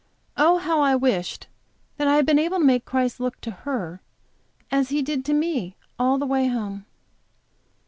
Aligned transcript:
Oh, 0.35 0.57
how 0.57 0.81
I 0.81 0.95
wished 0.95 1.45
that 1.97 2.07
I 2.07 2.15
had 2.15 2.25
been 2.25 2.39
able 2.39 2.57
to 2.57 2.65
make 2.65 2.85
Christ 2.85 3.19
look 3.19 3.39
to 3.41 3.51
her 3.51 4.01
as 4.71 4.89
He 4.89 5.03
did 5.03 5.23
to 5.25 5.33
me 5.35 5.75
all 5.99 6.17
the 6.17 6.25
way 6.25 6.47
home. 6.47 6.87